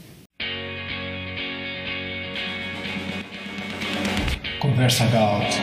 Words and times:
Conversa 4.76 5.04
Adult. 5.04 5.54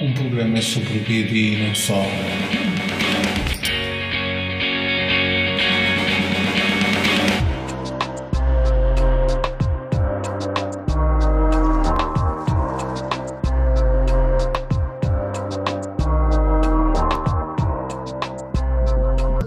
Um 0.00 0.12
programa 0.14 0.60
sobre 0.60 0.98
vida 0.98 1.32
e 1.32 1.64
não 1.64 1.74
só. 1.76 2.02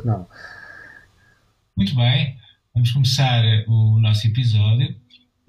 Não. 0.06 0.26
Muito 1.76 1.94
bem, 1.98 2.38
vamos 2.74 2.94
começar 2.94 3.44
o 3.68 4.00
nosso 4.00 4.26
episódio. 4.26 4.96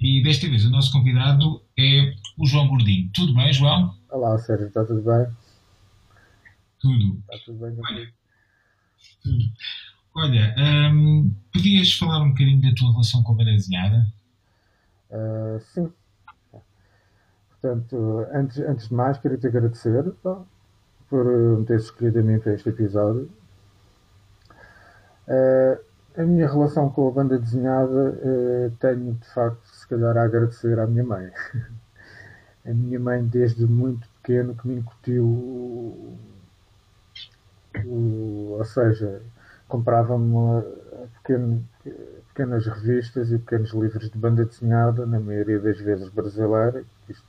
E 0.02 0.22
desta 0.22 0.48
vez 0.48 0.64
o 0.64 0.70
nosso 0.70 0.89
convidado 1.00 1.62
é 1.78 2.12
o 2.38 2.46
João 2.46 2.68
Gordinho. 2.68 3.10
Tudo 3.14 3.34
bem, 3.34 3.50
João? 3.52 3.96
Olá, 4.10 4.38
Sérgio, 4.38 4.66
está 4.66 4.84
tudo 4.84 5.00
bem? 5.00 5.26
Tudo. 6.78 7.18
Está 7.20 7.44
tudo 7.46 7.58
bem 7.58 7.74
contigo? 7.74 8.12
Tudo. 9.22 9.44
Olha, 10.14 10.54
hum, 10.92 11.34
podias 11.52 11.94
falar 11.94 12.22
um 12.22 12.30
bocadinho 12.30 12.60
da 12.60 12.74
tua 12.74 12.92
relação 12.92 13.22
com 13.22 13.32
a 13.32 13.36
banda 13.36 13.52
desenhada? 13.52 14.06
Uh, 15.10 15.60
sim. 15.72 15.90
Portanto, 17.48 18.26
antes, 18.34 18.58
antes 18.58 18.88
de 18.88 18.94
mais, 18.94 19.16
queria 19.16 19.38
te 19.38 19.46
agradecer 19.46 20.10
pá, 20.22 20.42
por 21.08 21.24
me 21.60 21.64
teres 21.64 21.84
escolhido 21.84 22.18
a 22.18 22.22
mim 22.22 22.38
para 22.38 22.54
este 22.54 22.68
episódio. 22.68 23.30
Uh, 25.26 25.82
a 26.16 26.22
minha 26.22 26.48
relação 26.48 26.90
com 26.90 27.08
a 27.08 27.10
banda 27.10 27.38
desenhada 27.38 28.10
uh, 28.10 28.70
tenho, 28.80 29.14
de 29.14 29.28
facto, 29.28 29.66
se 29.66 29.86
calhar 29.86 30.16
a 30.16 30.24
agradecer 30.24 30.78
à 30.78 30.86
minha 30.86 31.04
mãe. 31.04 31.30
a 32.66 32.72
minha 32.72 32.98
mãe, 32.98 33.24
desde 33.24 33.66
muito 33.66 34.08
pequeno, 34.22 34.54
que 34.54 34.68
me 34.68 34.80
incutiu, 34.80 35.24
o, 37.86 38.56
ou 38.58 38.64
seja, 38.64 39.22
comprava-me 39.68 40.62
pequeno, 41.22 41.64
pequenas 42.28 42.66
revistas 42.66 43.30
e 43.30 43.38
pequenos 43.38 43.70
livros 43.72 44.10
de 44.10 44.18
banda 44.18 44.44
desenhada, 44.44 45.06
na 45.06 45.20
maioria 45.20 45.60
das 45.60 45.80
vezes 45.80 46.08
brasileira, 46.08 46.84
isto 47.08 47.24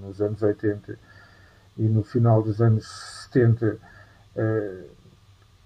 nos 0.00 0.20
anos 0.20 0.42
80 0.42 0.98
e 1.76 1.82
no 1.82 2.02
final 2.02 2.42
dos 2.42 2.60
anos 2.60 2.86
70, 3.32 3.78
uh, 4.36 4.84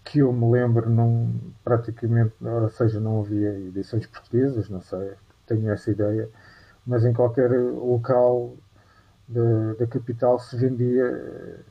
que 0.08 0.20
eu 0.20 0.32
me 0.32 0.50
lembro, 0.50 0.88
não, 0.88 1.34
praticamente, 1.62 2.32
ou 2.40 2.70
seja, 2.70 2.98
não 2.98 3.20
havia 3.20 3.58
edições 3.58 4.06
portuguesas, 4.06 4.70
não 4.70 4.80
sei, 4.80 5.12
tenho 5.46 5.70
essa 5.70 5.90
ideia, 5.90 6.30
mas 6.86 7.04
em 7.04 7.12
qualquer 7.12 7.50
local 7.50 8.56
da, 9.28 9.74
da 9.78 9.86
capital 9.86 10.38
se 10.38 10.56
vendia 10.56 11.62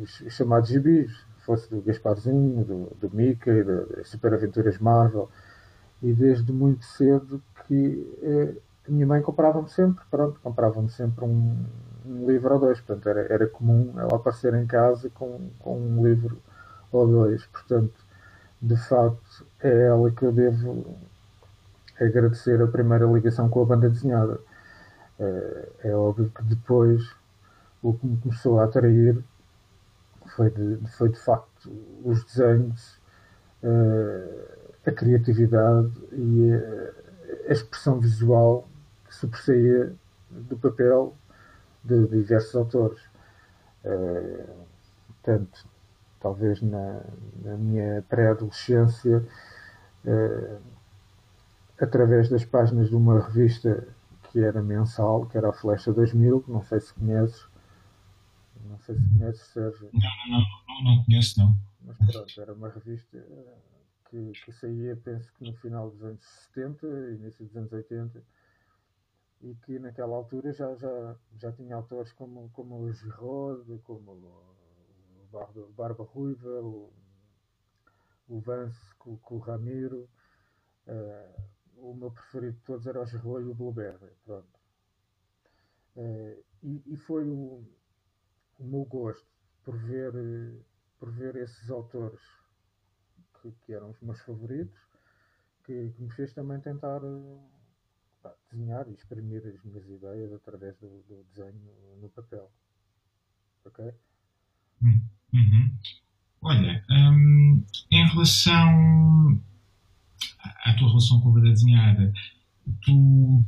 os, 0.00 0.20
os 0.22 0.32
chamados 0.32 0.70
gibis, 0.70 1.24
fosse 1.46 1.70
do 1.70 1.80
Gasparzinho, 1.82 2.64
do, 2.64 2.96
do 3.00 3.14
Mickey, 3.14 3.62
das 3.62 4.08
Super 4.08 4.34
Aventuras 4.34 4.78
Marvel, 4.78 5.30
e 6.02 6.12
desde 6.12 6.52
muito 6.52 6.84
cedo 6.84 7.40
que 7.68 8.12
eh, 8.22 8.56
a 8.88 8.90
minha 8.90 9.06
mãe 9.06 9.22
comprava-me 9.22 9.68
sempre, 9.68 10.04
pronto, 10.10 10.40
comprava-me 10.42 10.90
sempre 10.90 11.24
um, 11.24 11.64
um, 12.04 12.26
livro 12.26 12.54
ou 12.54 12.60
dois, 12.60 12.80
portanto 12.80 13.08
era, 13.08 13.32
era 13.32 13.46
comum 13.46 13.92
ela 13.96 14.16
aparecer 14.16 14.52
em 14.54 14.66
casa 14.66 15.08
com, 15.10 15.48
com 15.60 15.78
um 15.78 16.04
livro 16.04 16.42
ou 16.96 17.06
dois, 17.06 17.44
portanto, 17.46 17.94
de 18.60 18.76
facto, 18.76 19.46
é 19.62 19.86
ela 19.86 20.10
que 20.10 20.24
eu 20.24 20.32
devo 20.32 20.96
agradecer 22.00 22.60
a 22.62 22.66
primeira 22.66 23.04
ligação 23.06 23.48
com 23.48 23.62
a 23.62 23.66
banda 23.66 23.90
desenhada. 23.90 24.40
É, 25.18 25.68
é 25.84 25.94
óbvio 25.94 26.30
que 26.30 26.42
depois 26.44 27.14
o 27.82 27.92
que 27.94 28.06
me 28.06 28.16
começou 28.18 28.60
a 28.60 28.64
atrair 28.64 29.22
foi 30.34 30.50
de, 30.50 30.78
foi 30.96 31.10
de 31.10 31.18
facto 31.18 31.70
os 32.02 32.24
desenhos, 32.24 32.98
a 34.86 34.90
criatividade 34.90 35.92
e 36.12 36.52
a 37.48 37.52
expressão 37.52 37.98
visual 37.98 38.68
que 39.06 39.14
sobressaía 39.14 39.94
do 40.30 40.56
papel 40.56 41.14
de 41.82 42.06
diversos 42.08 42.54
autores. 42.54 43.00
Portanto, 45.22 45.66
talvez 46.24 46.62
na, 46.62 47.02
na 47.44 47.54
minha 47.58 48.02
pré-adolescência, 48.08 49.22
uh, 50.06 50.62
através 51.78 52.30
das 52.30 52.46
páginas 52.46 52.88
de 52.88 52.96
uma 52.96 53.20
revista 53.20 53.86
que 54.32 54.40
era 54.40 54.62
mensal, 54.62 55.26
que 55.26 55.36
era 55.36 55.50
a 55.50 55.52
Flecha 55.52 55.92
2000, 55.92 56.46
não 56.48 56.62
sei 56.62 56.80
se 56.80 56.94
conheces. 56.94 57.46
Não 58.64 58.78
sei 58.78 58.96
se 58.96 59.18
conheces, 59.18 59.42
Sérgio. 59.48 59.90
Não, 59.92 60.30
não, 60.30 60.40
não, 60.66 60.96
não 60.96 61.04
conheço, 61.04 61.38
não. 61.38 61.54
Mas 61.82 61.98
pronto, 61.98 62.40
era 62.40 62.54
uma 62.54 62.70
revista 62.70 63.22
que, 64.08 64.32
que 64.32 64.52
saía, 64.52 64.96
penso 64.96 65.30
que 65.34 65.44
no 65.44 65.54
final 65.58 65.90
dos 65.90 66.02
anos 66.02 66.24
70, 66.54 66.86
início 67.20 67.44
dos 67.44 67.54
anos 67.54 67.70
80, 67.70 68.22
e 69.42 69.54
que 69.56 69.78
naquela 69.78 70.16
altura 70.16 70.54
já, 70.54 70.74
já, 70.76 71.16
já 71.38 71.52
tinha 71.52 71.76
autores 71.76 72.12
como, 72.12 72.48
como 72.54 72.76
o 72.76 72.92
Giraud, 72.94 73.78
como 73.84 74.53
Barba, 75.34 75.66
Barba 75.76 76.04
Ruiva, 76.04 76.60
o, 76.62 76.92
o 78.28 78.40
Vance 78.40 78.94
com, 78.94 79.16
com 79.18 79.34
o 79.34 79.38
Ramiro. 79.38 80.08
Uh, 80.86 81.42
o 81.76 81.94
meu 81.94 82.10
preferido 82.12 82.56
de 82.56 82.62
todos 82.64 82.86
era 82.86 83.02
o 83.02 83.06
Gerro 83.06 83.40
e 83.40 83.44
o 83.44 83.54
Blueberry. 83.54 84.12
Pronto. 84.24 84.60
Uh, 85.96 86.44
e, 86.62 86.82
e, 86.86 86.96
foi 86.96 87.28
o, 87.28 87.64
o, 88.58 88.64
meu 88.64 88.84
gosto 88.84 89.26
por 89.64 89.76
ver, 89.76 90.12
por 90.98 91.10
ver 91.10 91.36
esses 91.36 91.68
autores 91.70 92.22
que, 93.40 93.50
que 93.52 93.74
eram 93.74 93.90
os 93.90 94.00
meus 94.00 94.20
favoritos 94.20 94.78
que, 95.64 95.90
que 95.90 96.02
me 96.02 96.10
fez 96.10 96.32
também 96.32 96.60
tentar 96.60 97.00
desenhar 98.50 98.88
e 98.88 98.94
exprimir 98.94 99.46
as 99.46 99.62
minhas 99.62 99.86
ideias 99.88 100.32
através 100.32 100.76
do, 100.78 101.02
do 101.02 101.24
desenho 101.24 101.96
no 102.00 102.08
papel. 102.08 102.50
Ok? 103.64 103.94
Hum. 104.82 105.13
Uhum. 105.34 105.72
Olha, 106.42 106.84
hum, 106.90 107.64
em 107.90 108.08
relação 108.08 109.42
à 110.64 110.74
tua 110.74 110.88
relação 110.88 111.20
com 111.20 111.30
a 111.30 111.32
banda 111.32 111.50
desenhada, 111.50 112.12
tu, 112.82 113.44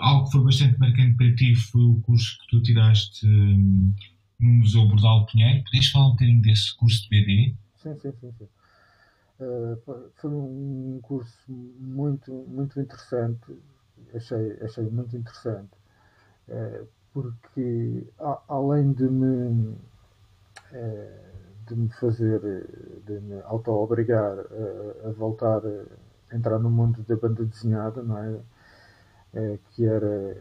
algo 0.00 0.26
que 0.26 0.32
foi 0.32 0.44
bastante 0.44 0.78
marcante 0.78 1.16
para 1.16 1.34
ti 1.34 1.54
foi 1.56 1.82
o 1.82 2.00
curso 2.02 2.38
que 2.38 2.46
tu 2.48 2.62
tiraste 2.62 3.26
hum, 3.26 3.92
no 4.38 4.50
Museu 4.50 4.86
Bordal 4.86 5.26
Pinheiro. 5.26 5.64
Podias 5.64 5.88
falar 5.88 6.08
um 6.08 6.10
bocadinho 6.12 6.42
desse 6.42 6.76
curso 6.76 7.02
de 7.02 7.08
BD? 7.08 7.54
Sim, 7.76 7.98
sim, 7.98 8.12
sim. 8.20 8.32
sim. 8.38 8.48
Uh, 9.40 10.10
foi 10.16 10.30
um 10.30 11.00
curso 11.02 11.32
muito, 11.48 12.30
muito 12.46 12.78
interessante, 12.78 13.56
achei, 14.14 14.52
achei 14.60 14.84
muito 14.90 15.16
interessante, 15.16 15.70
uh, 16.48 16.86
porque 17.10 18.06
a, 18.18 18.42
além 18.48 18.92
de 18.92 19.04
me 19.04 19.76
de 21.66 21.74
me 21.76 21.88
fazer, 21.90 22.40
de 23.06 23.20
me 23.20 23.40
auto-obrigar 23.42 24.38
a, 24.38 25.08
a, 25.08 25.12
voltar 25.12 25.62
a 25.66 26.36
entrar 26.36 26.58
no 26.58 26.70
mundo 26.70 27.02
da 27.02 27.16
banda 27.16 27.44
desenhada, 27.44 28.02
não 28.02 28.18
é? 28.18 28.40
é 29.34 29.58
que 29.70 29.86
era, 29.86 30.36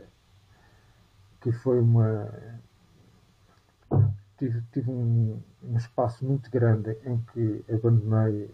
que 1.41 1.51
foi 1.51 1.79
uma, 1.79 2.31
tive, 4.39 4.63
tive 4.71 4.89
um, 4.89 5.39
um, 5.63 5.77
espaço 5.77 6.25
muito 6.25 6.49
grande 6.49 6.97
em 7.05 7.17
que 7.33 7.63
abandonei 7.71 8.49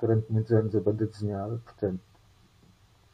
durante 0.00 0.32
muitos 0.32 0.52
anos 0.52 0.74
a 0.74 0.80
banda 0.80 1.06
desenhada, 1.06 1.58
portanto 1.58 2.00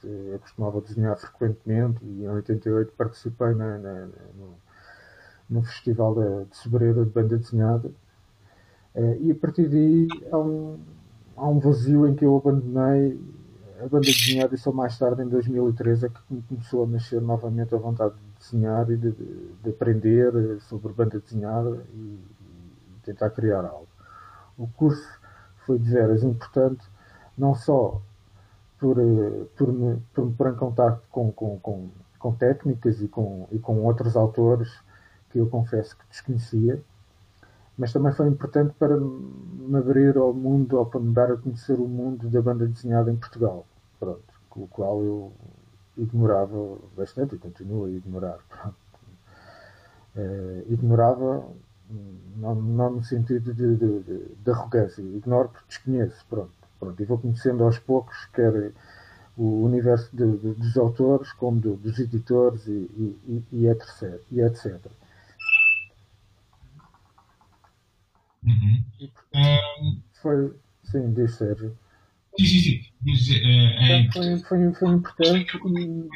eu 0.02 0.38
costumava 0.38 0.80
desenhar 0.82 1.16
frequentemente 1.16 2.04
e 2.04 2.24
em 2.24 2.28
88 2.28 2.92
participei 2.92 3.54
na, 3.54 3.78
na, 3.78 4.06
no, 4.06 4.54
no 5.48 5.62
Festival 5.62 6.14
de, 6.14 6.50
de 6.50 6.56
Sobreira 6.56 7.04
de 7.04 7.10
Banda 7.10 7.36
Desenhada. 7.36 7.90
Uh, 8.94 9.16
e 9.20 9.32
a 9.32 9.34
partir 9.34 9.68
daí 9.68 10.08
há 10.30 10.38
um, 10.38 10.78
há 11.36 11.48
um 11.48 11.58
vazio 11.58 12.06
em 12.06 12.14
que 12.14 12.24
eu 12.24 12.36
abandonei 12.36 13.18
a 13.80 13.88
banda 13.88 14.06
desenhada 14.06 14.54
e 14.54 14.58
só 14.58 14.72
mais 14.72 14.96
tarde, 14.98 15.22
em 15.22 15.28
2013, 15.28 16.06
é 16.06 16.08
que 16.08 16.42
começou 16.48 16.84
a 16.84 16.86
nascer 16.86 17.20
novamente 17.20 17.74
a 17.74 17.78
vontade 17.78 18.14
de 18.14 18.38
desenhar 18.38 18.90
e 18.90 18.96
de, 18.96 19.12
de 19.12 19.70
aprender 19.70 20.60
sobre 20.62 20.92
banda 20.92 21.18
desenhada 21.18 21.84
e, 21.92 21.98
e, 21.98 22.20
tentar 23.02 23.30
criar 23.30 23.64
algo. 23.64 23.88
O 24.56 24.68
curso 24.68 25.06
foi 25.66 25.78
de 25.78 25.90
veras 25.90 26.22
importante, 26.22 26.86
não 27.36 27.54
só 27.54 28.00
por, 28.78 28.96
por, 29.56 29.72
me, 29.72 29.98
por 30.14 30.26
me 30.26 30.32
pôr 30.32 30.50
em 30.50 30.56
contato 30.56 31.02
com, 31.10 31.32
com, 31.32 31.58
com, 31.58 31.88
com 32.18 32.34
técnicas 32.34 33.02
e 33.02 33.08
com, 33.08 33.48
e 33.50 33.58
com 33.58 33.82
outros 33.82 34.16
autores 34.16 34.70
que 35.34 35.38
eu 35.40 35.48
confesso 35.48 35.96
que 35.96 36.06
desconhecia, 36.08 36.80
mas 37.76 37.92
também 37.92 38.12
foi 38.12 38.28
importante 38.28 38.72
para 38.78 38.96
me 38.96 39.76
abrir 39.76 40.16
ao 40.16 40.32
mundo, 40.32 40.78
ou 40.78 40.86
para 40.86 41.00
me 41.00 41.12
dar 41.12 41.32
a 41.32 41.36
conhecer 41.36 41.74
o 41.80 41.88
mundo 41.88 42.30
da 42.30 42.40
banda 42.40 42.68
desenhada 42.68 43.10
em 43.10 43.16
Portugal, 43.16 43.66
pronto, 43.98 44.22
o 44.54 44.68
qual 44.68 45.02
eu 45.02 45.32
ignorava 45.98 46.78
bastante 46.96 47.34
e 47.34 47.38
continuo 47.38 47.86
a 47.86 47.90
ignorar. 47.90 48.38
Uh, 50.14 50.72
ignorava 50.72 51.44
não, 52.36 52.54
não, 52.54 52.90
no 52.92 53.02
sentido 53.02 53.52
de, 53.52 53.74
de, 53.74 54.02
de, 54.04 54.36
de, 54.36 54.50
arrogância, 54.52 55.02
ignoro 55.02 55.48
porque 55.48 55.66
desconheço, 55.66 56.24
pronto, 56.30 56.52
pronto, 56.78 57.02
e 57.02 57.04
vou 57.04 57.18
conhecendo 57.18 57.64
aos 57.64 57.80
poucos, 57.80 58.26
quer 58.32 58.72
o 59.36 59.64
universo 59.64 60.14
dos 60.14 60.76
autores, 60.76 61.32
como 61.32 61.58
dos 61.58 61.98
editores 61.98 62.68
e, 62.68 62.70
e, 62.70 63.44
e, 63.52 63.66
e 64.30 64.40
etc. 64.40 64.78
Uhum. 68.44 68.84
Um, 69.34 70.00
foi, 70.20 70.54
sim, 70.84 71.12
diz 71.12 71.34
Sérgio. 71.34 71.76
Sim, 72.38 72.44
sim, 72.46 72.58
sim. 72.58 72.80
Diz, 73.00 73.28
uh, 73.30 73.42
é 73.80 74.12
foi, 74.12 74.38
foi, 74.40 74.74
foi 74.74 74.88
importante 74.90 75.56
e, 75.66 76.08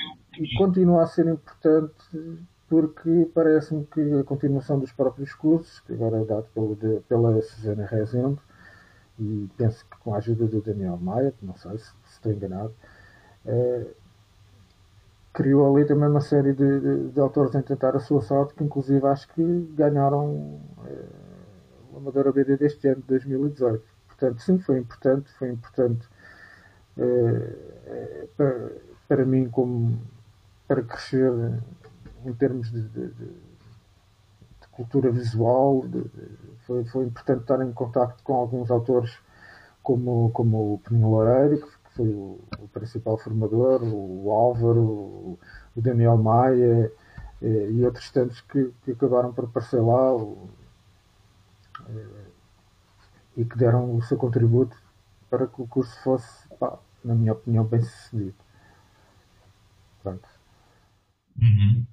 e 0.43 0.57
continua 0.57 1.05
a 1.05 1.07
ser 1.07 1.27
importante 1.27 1.95
porque 2.69 3.31
parece-me 3.35 3.87
que 3.87 4.01
a 4.21 4.25
continuação 4.25 4.79
dos 4.79 4.93
próprios 4.93 5.33
cursos, 5.35 5.81
que 5.81 5.95
agora 5.95 6.21
é 6.21 6.25
dado 6.25 6.47
pelo, 6.55 6.77
de, 6.77 7.01
pela 7.09 7.41
Susana 7.41 7.87
Rezende, 7.87 8.39
e 9.19 9.49
penso 9.57 9.85
que 9.87 9.97
com 9.99 10.15
a 10.15 10.19
ajuda 10.19 10.47
do 10.47 10.61
Daniel 10.61 10.99
Maia, 10.99 11.33
não 11.43 11.57
sei 11.57 11.79
se, 11.79 11.87
se 11.87 12.13
estou 12.13 12.31
enganado, 12.31 12.75
é, 13.47 13.87
criou 15.33 15.75
ali 15.75 15.87
também 15.87 16.09
uma 16.09 16.21
série 16.21 16.53
de, 16.53 16.81
de, 16.81 17.09
de, 17.09 17.21
autores 17.21 17.57
a 17.57 17.63
tentar 17.63 17.97
a 17.97 18.01
sua 18.01 18.21
sorte, 18.21 18.55
que 18.55 18.63
inclusive 18.63 19.05
acho 19.07 19.29
que 19.33 19.43
ganharam 19.75 20.61
é, 20.85 21.05
Amadora 21.97 22.33
BD 22.33 22.57
deste 22.57 22.89
ano, 22.89 23.01
de 23.03 23.09
2018. 23.09 23.85
Portanto, 24.07 24.43
sim, 24.43 24.59
foi 24.59 24.79
importante, 24.79 25.31
foi 25.33 25.51
importante 25.51 26.07
uh, 26.97 28.29
para, 28.37 28.73
para 29.07 29.25
mim 29.25 29.49
como 29.49 30.01
para 30.67 30.83
crescer 30.83 31.33
em 32.25 32.33
termos 32.35 32.71
de, 32.71 32.83
de, 32.83 33.09
de 33.09 34.69
cultura 34.73 35.11
visual, 35.11 35.85
foi, 36.67 36.85
foi 36.85 37.05
importante 37.07 37.41
estar 37.41 37.61
em 37.63 37.73
contato 37.73 38.23
com 38.23 38.35
alguns 38.35 38.71
autores 38.71 39.19
como, 39.83 40.31
como 40.31 40.75
o 40.75 40.79
Peninho 40.79 41.09
Loureiro, 41.09 41.59
que 41.59 41.95
foi 41.97 42.09
o, 42.09 42.39
o, 42.61 42.69
principal 42.69 43.19
formador, 43.19 43.83
o 43.83 44.31
Álvaro, 44.31 44.81
o, 44.81 45.39
o 45.75 45.81
Daniel 45.81 46.17
Maia 46.17 46.93
eh, 47.43 47.71
e 47.71 47.85
outros 47.85 48.11
tantos 48.11 48.41
que, 48.43 48.73
que 48.85 48.93
acabaram 48.93 49.33
por 49.33 49.47
aparecer 49.47 49.81
lá, 49.81 50.15
o, 50.15 50.49
e 53.37 53.45
que 53.45 53.57
deram 53.57 53.95
o 53.95 54.03
seu 54.03 54.17
contributo 54.17 54.77
para 55.31 55.47
que 55.47 55.63
o 55.63 55.67
curso 55.67 55.95
fosse, 56.03 56.49
pá, 56.59 56.79
na 57.05 57.15
minha 57.15 57.33
opinião, 57.33 57.65
bem 57.65 57.83
sucedido. 57.83 58.35
Pronto. 60.03 60.29
Uhum. 61.41 61.87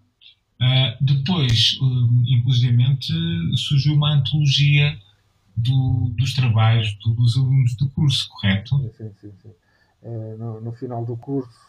Uh, 0.59 1.03
depois, 1.03 1.77
uh, 1.81 2.23
inclusivamente, 2.27 3.13
surgiu 3.57 3.93
uma 3.93 4.13
antologia 4.13 4.97
do, 5.55 6.09
dos 6.17 6.33
trabalhos 6.33 6.93
do, 6.99 7.13
dos 7.13 7.37
alunos 7.37 7.75
do 7.75 7.89
curso, 7.89 8.27
correto? 8.29 8.77
Sim, 8.97 9.11
sim, 9.19 9.31
sim. 9.41 9.53
Uh, 10.01 10.37
no, 10.37 10.61
no, 10.61 10.71
final 10.71 11.05
do 11.05 11.17
curso, 11.17 11.59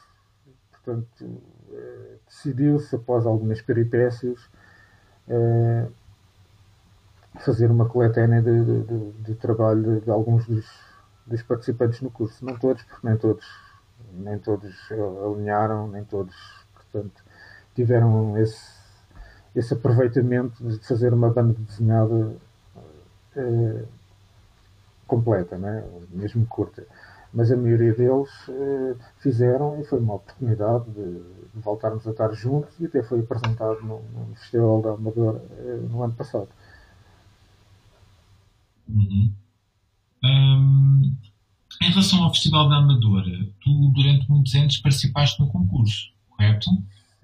portanto, 0.71 1.43
eh, 1.73 2.19
decidiu-se, 2.27 2.95
após 2.95 3.27
algumas 3.27 3.61
peripécias, 3.61 4.39
eh, 5.29 5.89
fazer 7.41 7.71
uma 7.71 7.89
coletânea 7.89 8.43
de, 8.43 8.65
de, 8.65 9.13
de 9.13 9.35
trabalho 9.35 10.01
de, 10.01 10.11
alguns 10.11 10.47
dos, 10.47 10.67
dos, 11.27 11.43
participantes 11.43 12.01
no 12.01 12.11
curso. 12.11 12.45
Não 12.45 12.57
todos, 12.57 12.83
porque 12.85 13.07
nem 13.07 13.17
todos, 13.17 13.47
nem 14.13 14.39
todos 14.39 14.75
alinharam, 15.25 15.89
nem 15.89 16.05
todos, 16.05 16.35
portanto, 16.75 17.23
tiveram 17.75 18.37
esse, 18.39 18.71
esse 19.55 19.75
aproveitamento 19.75 20.63
de 20.63 20.79
fazer 20.87 21.13
uma 21.13 21.31
banda 21.31 21.55
desenhada 21.59 22.37
eh, 23.37 23.85
completa, 25.07 25.57
né? 25.59 25.85
mesmo 26.11 26.47
curta. 26.47 26.85
Mas 27.33 27.53
a 27.53 27.57
maioria 27.57 27.93
deles 27.93 28.31
eh, 28.49 28.95
fizeram 29.19 29.79
e 29.81 29.85
foi 29.85 29.99
uma 29.99 30.15
oportunidade 30.15 30.91
de, 30.91 31.21
de, 31.55 31.61
voltarmos 31.61 32.07
a 32.07 32.11
estar 32.11 32.33
juntos 32.33 32.75
e 32.81 32.87
até 32.87 33.03
foi 33.03 33.21
apresentado 33.21 33.81
no, 33.83 34.01
no 34.01 34.35
Festival 34.37 34.81
da 34.81 34.91
Amadora 34.93 35.43
eh, 35.59 35.81
no 35.91 36.03
ano 36.03 36.15
passado. 36.15 36.49
Uhum. 38.89 39.33
Um, 40.25 41.17
em 41.83 41.91
relação 41.91 42.23
ao 42.23 42.33
Festival 42.33 42.69
da 42.69 42.77
Amadora, 42.77 43.31
tu 43.61 43.91
durante 43.95 44.29
muitos 44.31 44.55
anos 44.55 44.79
participaste 44.79 45.41
no 45.41 45.49
concurso, 45.49 46.13
correto? 46.31 46.71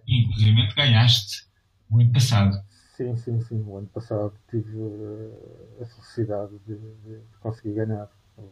E 0.06 0.22
inclusive 0.22 0.74
ganhaste 0.74 1.46
o 1.90 2.00
ano 2.00 2.12
passado. 2.12 2.62
Sim, 2.96 3.16
sim, 3.16 3.40
sim. 3.40 3.64
O 3.66 3.78
ano 3.78 3.86
passado 3.88 4.32
tive 4.50 4.76
uh, 4.76 5.32
a 5.80 5.86
felicidade 5.86 6.52
de, 6.66 6.74
de, 6.76 7.18
conseguir 7.40 7.72
ganhar 7.72 8.08
o 8.36 8.42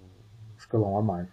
escalão 0.58 0.96
a 0.96 1.02
mais. 1.02 1.28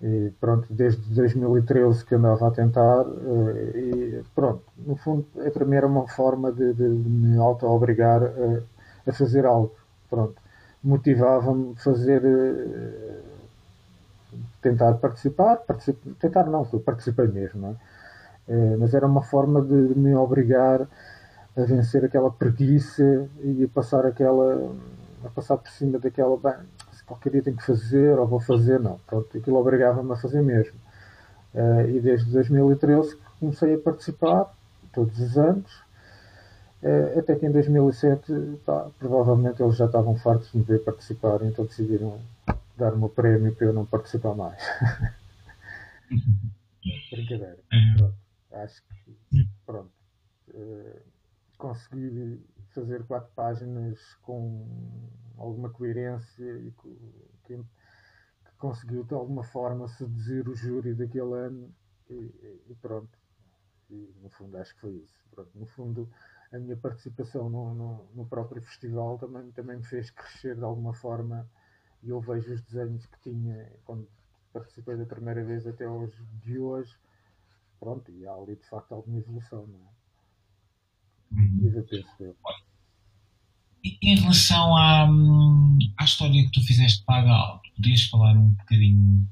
E 0.00 0.32
pronto, 0.40 0.66
desde 0.72 1.02
2013 1.14 2.04
que 2.04 2.14
andava 2.14 2.48
a 2.48 2.50
tentar, 2.50 3.02
uh, 3.02 3.76
e 3.76 4.24
pronto, 4.34 4.64
no 4.78 4.96
fundo, 4.96 5.26
a 5.46 5.50
primeira 5.50 5.86
uma 5.86 6.08
forma 6.08 6.50
de, 6.50 6.72
de, 6.72 7.02
de 7.02 7.08
me 7.08 7.36
auto-obrigar 7.38 8.22
a, 8.22 9.10
a 9.10 9.12
fazer 9.12 9.44
algo 9.44 9.74
pronto, 10.08 10.34
motivava-me 10.82 11.74
fazer 11.76 12.22
uh, 12.24 13.22
tentar 14.62 14.94
participar, 14.94 15.56
particip, 15.58 15.98
tentar 16.20 16.44
não, 16.44 16.64
participei 16.64 17.26
mesmo, 17.28 17.60
não 17.60 17.68
é? 17.70 17.72
Uh, 18.48 18.78
mas 18.78 18.94
era 18.94 19.06
uma 19.06 19.22
forma 19.22 19.60
de 19.60 19.74
me 19.74 20.14
obrigar 20.14 20.82
a 21.56 21.62
vencer 21.62 22.04
aquela 22.04 22.30
preguiça 22.30 23.28
e 23.42 23.64
a 23.64 23.68
passar 23.68 24.06
aquela 24.06 24.72
a 25.24 25.28
passar 25.30 25.56
por 25.56 25.70
cima 25.70 25.98
daquela 25.98 26.36
bem, 26.36 26.66
se 26.92 27.02
qualquer 27.04 27.30
dia 27.30 27.42
tenho 27.42 27.56
que 27.56 27.66
fazer 27.66 28.18
ou 28.18 28.26
vou 28.26 28.38
fazer, 28.38 28.78
não, 28.78 29.00
pronto, 29.06 29.36
aquilo 29.36 29.56
obrigava-me 29.56 30.12
a 30.12 30.16
fazer 30.16 30.42
mesmo. 30.42 30.78
Uh, 31.54 31.88
e 31.88 32.00
desde 32.00 32.30
2013 32.30 33.16
comecei 33.40 33.74
a 33.74 33.78
participar 33.78 34.54
todos 34.92 35.18
os 35.18 35.36
anos 35.36 35.85
até 37.18 37.36
que 37.36 37.46
em 37.46 37.50
2007, 37.50 38.32
pá, 38.64 38.90
provavelmente 38.98 39.62
eles 39.62 39.76
já 39.76 39.86
estavam 39.86 40.16
fartos 40.16 40.50
de 40.52 40.58
me 40.58 40.64
ver 40.64 40.84
participar, 40.84 41.42
então 41.42 41.64
decidiram 41.64 42.20
dar-me 42.76 43.04
o 43.04 43.08
prémio 43.08 43.54
para 43.54 43.66
eu 43.66 43.72
não 43.72 43.86
participar 43.86 44.34
mais. 44.34 44.62
Brincadeira. 47.10 47.58
É. 47.72 47.96
Pronto. 47.96 48.14
Acho 48.52 48.82
que, 48.82 49.48
pronto, 49.66 49.92
uh, 50.50 51.00
consegui 51.58 52.40
fazer 52.70 53.04
quatro 53.04 53.30
páginas 53.34 53.98
com 54.22 54.66
alguma 55.36 55.70
coerência 55.70 56.44
e 56.44 56.70
que, 56.70 56.98
que 57.44 57.60
conseguiu 58.58 59.04
de 59.04 59.14
alguma 59.14 59.42
forma 59.44 59.88
seduzir 59.88 60.48
o 60.48 60.54
júri 60.54 60.94
daquele 60.94 61.34
ano 61.34 61.70
e, 62.08 62.14
e 62.68 62.74
pronto. 62.80 63.18
E 63.90 64.14
no 64.22 64.30
fundo 64.30 64.56
acho 64.58 64.74
que 64.74 64.80
foi 64.80 64.94
isso. 64.94 65.14
Pronto, 65.30 65.50
no 65.54 65.66
fundo 65.66 66.08
a 66.56 66.60
minha 66.60 66.76
participação 66.76 67.48
no, 67.48 67.74
no, 67.74 68.06
no, 68.14 68.26
próprio 68.26 68.62
festival 68.62 69.18
também, 69.18 69.50
também 69.52 69.76
me 69.76 69.84
fez 69.84 70.10
crescer 70.10 70.56
de 70.56 70.64
alguma 70.64 70.94
forma 70.94 71.48
e 72.02 72.08
eu 72.08 72.20
vejo 72.20 72.52
os 72.52 72.62
desenhos 72.62 73.06
que 73.06 73.20
tinha 73.22 73.70
quando 73.84 74.08
participei 74.52 74.96
da 74.96 75.04
primeira 75.04 75.44
vez 75.44 75.66
até 75.66 75.88
hoje 75.88 76.16
de 76.44 76.58
hoje 76.58 76.94
pronto, 77.78 78.10
e 78.10 78.26
há 78.26 78.32
ali 78.32 78.56
de 78.56 78.68
facto 78.68 78.92
alguma 78.92 79.18
evolução 79.18 79.66
não 79.66 79.78
é? 79.78 79.96
Uhum. 81.32 81.58
E 81.62 81.82
penso 81.82 82.36
Em 84.02 84.16
relação 84.16 84.76
à, 84.76 85.08
à 85.98 86.04
história 86.04 86.44
que 86.44 86.52
tu 86.52 86.66
fizeste 86.66 87.04
para 87.04 87.20
a 87.20 87.24
Gal, 87.24 87.62
podias 87.76 88.04
falar 88.04 88.36
um 88.36 88.50
bocadinho 88.50 89.28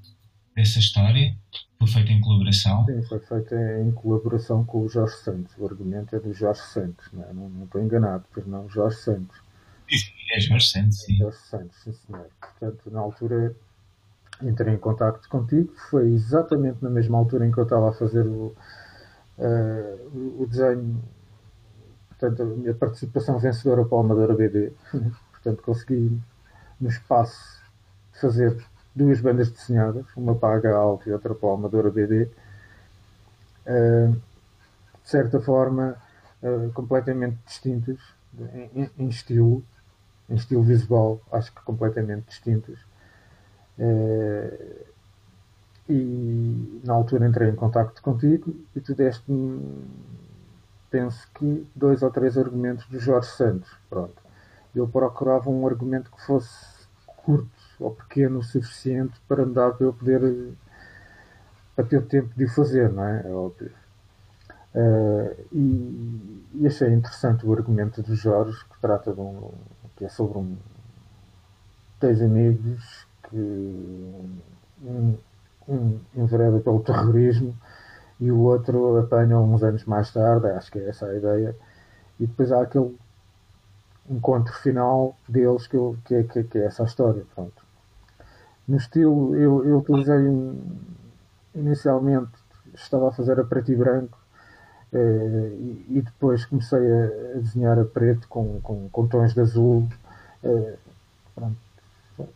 dessa 0.55 0.79
história? 0.79 1.37
Foi 1.85 1.93
feita 2.01 2.13
em 2.13 2.21
colaboração? 2.23 2.87
Sim, 2.87 3.03
foi 3.03 3.19
feita 3.19 3.55
em 3.81 3.93
colaboração 3.93 4.65
com 4.65 4.81
o 4.81 4.89
Jorge 4.89 5.17
Santos. 5.17 5.55
O 5.59 5.67
argumento 5.67 6.17
é 6.17 6.19
do 6.19 6.33
Jorge 6.33 6.63
Santos, 6.63 7.07
não, 7.13 7.23
é? 7.25 7.33
não, 7.33 7.49
não 7.51 7.65
estou 7.65 7.83
enganado, 7.83 8.25
pois 8.33 8.47
não, 8.47 8.67
Jorge 8.71 8.97
Santos. 8.97 9.37
É 10.35 10.41
Jorge 10.41 10.71
Santos, 10.71 11.03
sim. 11.03 11.17
Jorge 11.17 11.37
Santos, 11.37 11.77
sim 11.83 11.93
senhor. 11.93 12.27
Portanto, 12.41 12.91
na 12.91 13.01
altura 13.01 13.55
entrei 14.43 14.75
em 14.75 14.79
contato 14.79 15.29
contigo. 15.29 15.73
Foi 15.91 16.09
exatamente 16.09 16.83
na 16.83 16.89
mesma 16.89 17.19
altura 17.19 17.47
em 17.47 17.53
que 17.53 17.59
eu 17.59 17.65
estava 17.65 17.91
a 17.91 17.93
fazer 17.93 18.27
o, 18.27 18.55
uh, 19.39 20.43
o 20.43 20.47
desenho, 20.47 21.03
portanto, 22.09 22.43
a 22.43 22.47
minha 22.47 22.75
participação 22.75 23.39
vencedora 23.39 23.85
para 23.85 23.97
o 23.97 24.01
Amadora 24.01 24.35
BD. 24.35 24.73
portanto, 25.33 25.63
consegui 25.63 26.19
no 26.81 26.89
espaço 26.89 27.63
fazer 28.19 28.57
duas 28.95 29.21
bandas 29.21 29.51
desenhadas, 29.51 30.05
uma 30.17 30.35
para 30.35 30.57
a 30.57 30.99
e 31.07 31.13
outra 31.13 31.35
para 31.35 31.49
a 31.49 31.55
Amadora 31.55 31.91
BD. 31.91 32.29
Uh, 33.67 34.13
de 34.13 35.11
certa 35.11 35.41
forma, 35.41 35.97
uh, 36.43 36.71
completamente 36.73 37.39
distintas 37.47 37.99
em, 38.75 38.91
em, 38.99 39.09
estilo, 39.09 39.63
em 40.29 40.35
estilo 40.35 40.63
visual, 40.63 41.21
acho 41.33 41.53
que 41.53 41.61
completamente 41.63 42.27
distintas. 42.29 42.79
Uh, 43.79 44.85
e 45.89 46.81
na 46.85 46.95
altura 46.95 47.27
entrei 47.27 47.51
em 47.51 47.55
contacto 47.55 48.01
contigo 48.01 48.55
e 48.75 48.81
tu 48.81 48.95
deste-me, 48.95 49.85
penso 50.91 51.29
que, 51.35 51.67
dois 51.75 52.03
ou 52.03 52.11
três 52.11 52.39
argumentos 52.39 52.87
do 52.87 52.99
Jorge 52.99 53.29
Santos. 53.31 53.71
Pronto. 53.91 54.15
Eu 54.75 54.89
procurava 54.89 55.51
um 55.51 55.67
argumento 55.67 56.11
que 56.11 56.23
fosse 56.23 56.87
curto 57.07 57.64
ou 57.81 57.91
pequeno 57.91 58.39
o 58.39 58.43
suficiente 58.43 59.21
para 59.29 59.45
me 59.45 59.55
dar 59.55 59.73
para 59.73 59.87
eu 59.87 59.93
poder 59.93 60.55
para 61.75 61.85
ter 61.85 62.03
tempo 62.07 62.31
de 62.37 62.45
o 62.45 62.49
fazer, 62.51 62.91
não 62.93 63.05
é? 63.05 63.23
É 63.27 63.31
óbvio. 63.31 63.73
Uh, 64.75 65.45
e, 65.53 66.49
e, 66.55 66.67
achei 66.67 66.93
interessante 66.93 67.47
o 67.47 67.53
argumento 67.53 68.03
do 68.03 68.15
Jorge, 68.15 68.59
que 68.65 68.81
trata 68.81 69.13
de 69.13 69.21
um. 69.21 69.51
que 69.97 70.05
é 70.05 70.09
sobre 70.09 70.39
um. 70.39 70.57
dois 72.01 72.21
amigos 72.23 73.07
que. 73.29 73.37
um, 74.83 75.17
um 75.69 76.01
envereda 76.15 76.61
pelo 76.61 76.81
terrorismo 76.81 77.57
e 78.21 78.31
o 78.31 78.41
outro 78.41 78.99
apanha 78.99 79.39
uns 79.39 79.63
anos 79.63 79.85
mais 79.85 80.13
tarde, 80.13 80.47
acho 80.49 80.71
que 80.71 80.79
é 80.79 80.89
essa 80.89 81.07
a 81.07 81.17
ideia, 81.17 81.57
e 82.19 82.27
depois 82.27 82.53
há 82.53 82.63
aquele 82.63 82.97
encontro 84.09 84.53
final 84.55 85.17
deles 85.29 85.67
que, 85.67 85.77
eu, 85.77 85.97
que, 86.05 86.15
é, 86.15 86.23
que, 86.23 86.45
que 86.45 86.59
é 86.59 86.67
essa 86.67 86.85
história. 86.85 87.25
Pronto. 87.35 87.64
No 88.67 88.77
estilo, 88.77 89.37
eu, 89.37 89.65
eu 89.65 89.79
utilizei 89.79 90.17
inicialmente, 91.55 92.33
estava 92.75 93.09
a 93.09 93.13
fazer 93.13 93.39
a 93.39 93.45
preto 93.45 93.71
e 93.71 93.77
branco 93.77 94.19
eh, 94.93 95.57
e, 95.59 95.99
e, 95.99 96.03
depois 96.03 96.45
comecei 96.47 96.79
a, 96.79 97.39
desenhar 97.39 97.79
a 97.79 97.85
preto 97.85 98.27
com, 98.29 98.61
com, 98.61 98.89
com 98.89 99.07
tons 99.09 99.35
de 99.35 99.41
azul. 99.41 99.89
Eh. 100.43 100.77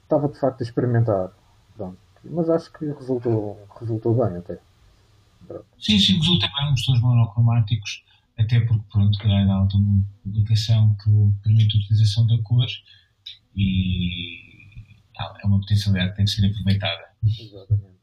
Estava 0.02 0.28
de 0.28 0.38
facto 0.38 0.60
a 0.60 0.64
experimentar. 0.64 1.30
Pronto. 1.76 1.96
Mas 2.24 2.50
acho 2.50 2.72
que 2.72 2.84
resultou, 2.84 3.58
resultou 3.80 4.14
bem 4.14 4.36
até. 4.38 4.58
Pronto. 5.46 5.64
Sim, 5.78 5.98
sim, 5.98 6.18
resulta 6.18 6.48
bem 6.48 6.74
os 6.74 6.84
tons 6.84 7.00
monocromáticos, 7.00 8.04
até 8.36 8.60
porque 8.60 8.82
pronto, 8.92 9.18
dá 9.18 9.62
uma 9.62 9.68
publicação 10.24 10.94
que 11.02 11.10
permite 11.42 11.76
a 11.76 11.80
utilização 11.80 12.26
da 12.26 12.42
cor 12.42 12.66
e 13.54 14.47
é 15.22 15.46
uma 15.46 15.60
potencialidade 15.60 16.10
que 16.10 16.16
tem 16.16 16.24
que 16.24 16.30
ser 16.30 16.46
aproveitada. 16.46 17.04
Exatamente. 17.24 17.98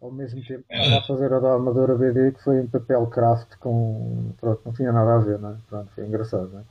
Ao 0.00 0.12
mesmo 0.12 0.40
tempo, 0.44 0.64
estava 0.70 0.98
a 0.98 1.02
fazer 1.02 1.32
a 1.32 1.40
da 1.40 1.54
Amadora 1.54 1.96
BD 1.96 2.32
que 2.32 2.42
foi 2.44 2.60
em 2.60 2.66
papel 2.68 3.06
craft 3.08 3.56
com. 3.58 4.32
Pronto, 4.40 4.62
não 4.64 4.72
tinha 4.72 4.92
nada 4.92 5.16
a 5.16 5.18
ver, 5.18 5.38
não 5.40 5.50
é? 5.50 5.56
Pronto, 5.68 5.90
foi 5.92 6.06
engraçado, 6.06 6.48
não 6.52 6.60
é? 6.60 6.64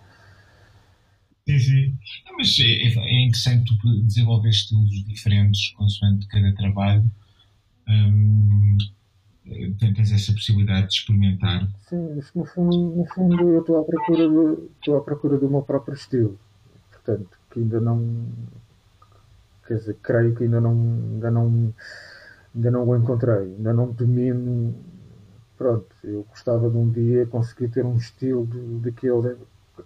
Sim, 1.48 1.60
sim. 1.60 1.98
Não, 2.26 2.38
mas 2.38 2.58
é, 2.60 2.64
é, 2.64 2.94
é 2.98 3.26
interessante 3.26 3.78
tu 3.78 4.04
desenvolver 4.04 4.50
estilos 4.50 5.06
diferentes 5.06 5.72
consoante 5.72 6.28
cada 6.28 6.54
trabalho. 6.56 7.10
Hum, 7.88 8.78
tens 9.80 10.12
essa 10.12 10.34
possibilidade 10.34 10.88
de 10.88 10.94
experimentar. 10.94 11.68
Sim, 11.88 12.22
no 12.36 12.46
fundo, 12.46 12.96
no 12.96 13.06
fundo 13.06 13.50
eu 13.50 13.62
estou 13.62 13.80
à 13.80 13.84
procura 13.84 14.28
do, 14.28 14.72
estou 14.78 14.98
à 14.98 15.02
procura 15.02 15.38
do 15.38 15.50
meu 15.50 15.62
próprio 15.62 15.96
estilo. 15.96 16.40
Portanto, 16.92 17.38
que 17.52 17.60
ainda 17.60 17.80
não 17.80 18.28
quer 19.68 19.76
dizer, 19.76 19.98
creio 20.02 20.36
que 20.36 20.44
ainda 20.44 20.62
não, 20.62 20.72
ainda 20.72 21.32
não, 21.32 21.74
ainda 22.56 22.72
não 22.72 22.88
o 22.88 22.96
encontrei, 22.96 23.56
ainda 23.56 23.74
não 23.74 23.92
domino. 23.92 24.74
Pronto, 25.58 25.88
eu 26.04 26.26
gostava 26.30 26.70
de 26.70 26.78
um 26.78 26.90
dia 26.90 27.26
conseguir 27.26 27.70
ter 27.70 27.86
um 27.86 27.98
estilo 27.98 28.48
daquele, 28.80 29.38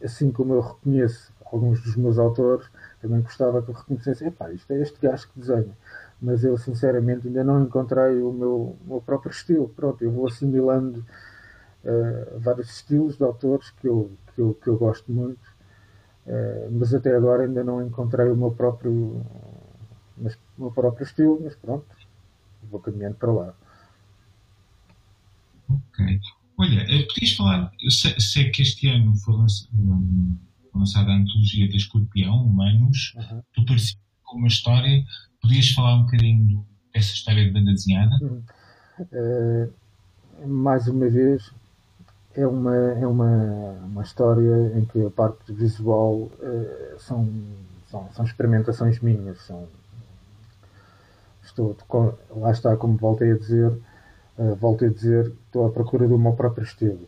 assim 0.04 0.32
como 0.32 0.54
eu 0.54 0.62
reconheço 0.62 1.34
alguns 1.52 1.82
dos 1.82 1.96
meus 1.96 2.18
autores, 2.18 2.66
também 3.02 3.22
gostava 3.22 3.62
que 3.62 3.70
eu 3.70 3.76
reconhecesse, 3.76 4.26
epá, 4.26 4.52
isto 4.52 4.72
é 4.72 4.82
este 4.82 5.00
gajo 5.02 5.30
que 5.30 5.40
desenha. 5.40 5.78
Mas 6.22 6.44
eu, 6.44 6.58
sinceramente, 6.58 7.28
ainda 7.28 7.44
não 7.44 7.64
encontrei 7.64 8.22
o 8.22 8.32
meu, 8.32 8.76
meu 8.86 9.02
próprio 9.02 9.32
estilo. 9.32 9.68
Pronto, 9.70 10.04
eu 10.04 10.12
vou 10.12 10.28
assimilando 10.28 11.04
uh, 11.84 12.40
vários 12.40 12.70
estilos 12.70 13.18
de 13.18 13.24
autores 13.24 13.72
que 13.72 13.88
eu, 13.88 14.12
que 14.34 14.42
eu, 14.42 14.54
que 14.54 14.68
eu 14.68 14.78
gosto 14.78 15.12
muito, 15.12 15.42
uh, 16.28 16.70
mas 16.72 16.94
até 16.94 17.16
agora 17.16 17.44
ainda 17.44 17.64
não 17.64 17.82
encontrei 17.82 18.30
o 18.30 18.36
meu 18.36 18.52
próprio 18.52 18.92
o 18.92 19.51
meu 20.58 20.72
próprio 20.72 21.06
estilo, 21.06 21.40
mas 21.44 21.56
pronto, 21.56 21.86
vou 22.70 22.80
caminhando 22.80 23.16
para 23.16 23.32
lá. 23.32 23.54
Ok. 25.70 26.20
Olha, 26.58 26.82
eh, 26.82 27.04
podias 27.08 27.34
falar, 27.34 27.72
eu 27.82 27.92
sei, 27.92 28.20
sei 28.20 28.50
que 28.52 28.62
este 28.62 28.88
ano 28.88 29.16
foi 29.16 29.34
lançada 30.74 31.12
a 31.12 31.16
antologia 31.16 31.68
da 31.70 31.76
Escorpião, 31.76 32.46
Humanos, 32.46 33.14
uhum. 33.16 33.42
tu 33.54 33.66
parecias 33.66 33.98
com 34.24 34.38
uma 34.38 34.48
história, 34.48 35.04
podias 35.42 35.70
falar 35.72 35.96
um 35.96 36.04
bocadinho 36.04 36.66
dessa 36.94 37.14
história 37.14 37.46
de 37.46 37.52
banda 37.52 37.72
desenhada? 37.72 38.16
Uhum. 38.22 38.44
Uh, 39.00 40.48
mais 40.48 40.88
uma 40.88 41.10
vez, 41.10 41.52
é 42.36 42.46
uma, 42.46 42.76
é 42.76 43.08
uma, 43.08 43.72
uma 43.84 44.04
história 44.04 44.78
em 44.78 44.86
que 44.86 45.06
a 45.06 45.10
parte 45.10 45.52
visual 45.52 46.16
uh, 46.16 47.00
são, 47.00 47.28
são, 47.90 48.10
são 48.14 48.26
experimentações 48.26 49.00
minhas, 49.00 49.42
são 49.42 49.68
estou, 51.52 51.76
lá 52.30 52.52
está, 52.52 52.76
como 52.76 52.98
voltei 52.98 53.32
a 53.32 53.38
dizer, 53.38 53.72
uh, 54.38 54.56
voltei 54.56 54.88
a 54.88 54.92
dizer, 54.92 55.32
estou 55.46 55.68
à 55.68 55.72
procura 55.72 56.08
do 56.08 56.18
meu 56.18 56.34
próprio 56.34 56.64
estilo. 56.64 57.08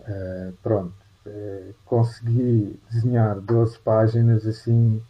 Uh, 0.00 0.52
pronto, 0.62 0.94
uh, 1.26 1.74
consegui 1.84 2.78
desenhar 2.90 3.40
12 3.40 3.78
páginas 3.78 4.46
assim, 4.46 5.02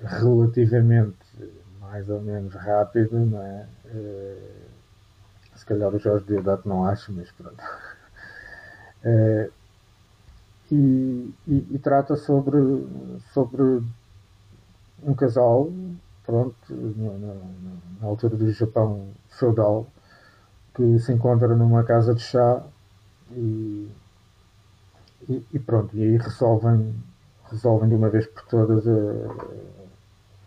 relativamente 0.00 1.16
mais 1.80 2.08
ou 2.08 2.20
menos 2.20 2.54
rápido, 2.54 3.18
não 3.18 3.42
é? 3.42 3.66
se 5.56 5.66
calhar 5.66 5.92
o 5.92 5.98
Jorge 5.98 6.24
Diodato 6.26 6.68
não 6.68 6.84
acho, 6.84 7.12
mas 7.12 7.28
pronto. 7.32 7.56
E, 10.70 11.34
e, 11.46 11.66
e, 11.70 11.78
trata 11.78 12.14
sobre, 12.14 12.58
sobre 13.32 13.82
um 15.02 15.14
casal, 15.14 15.70
pronto, 16.24 16.56
na, 16.70 17.34
na, 18.00 18.06
altura 18.06 18.36
do 18.36 18.50
Japão 18.50 19.08
feudal, 19.28 19.86
que 20.74 20.98
se 20.98 21.12
encontra 21.12 21.54
numa 21.54 21.84
casa 21.84 22.14
de 22.14 22.22
chá 22.22 22.62
e, 23.32 23.88
e, 25.28 25.46
e 25.52 25.58
pronto, 25.58 25.96
e 25.96 26.02
aí 26.02 26.16
resolvem, 26.16 26.94
resolvem 27.50 27.88
de 27.88 27.94
uma 27.94 28.08
vez 28.08 28.26
por 28.26 28.44
todas 28.44 28.86
a, 28.86 28.92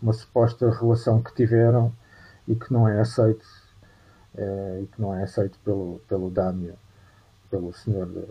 uma 0.00 0.12
suposta 0.12 0.70
relação 0.70 1.22
que 1.22 1.34
tiveram 1.34 1.92
e 2.48 2.54
que 2.56 2.72
não 2.72 2.88
é 2.88 3.00
aceito 3.00 3.44
é, 4.36 4.80
e 4.82 4.86
que 4.86 5.00
não 5.00 5.14
é 5.14 5.22
aceito 5.22 5.58
pelo, 5.64 6.00
pelo 6.08 6.30
Damio, 6.30 6.74
pelo 7.50 7.72
senhor 7.72 8.06
de, 8.06 8.24